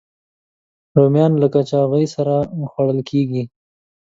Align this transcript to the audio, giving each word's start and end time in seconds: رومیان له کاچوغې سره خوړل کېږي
رومیان 0.97 1.33
له 1.41 1.47
کاچوغې 1.53 2.07
سره 2.15 2.35
خوړل 2.71 2.99
کېږي 3.09 3.43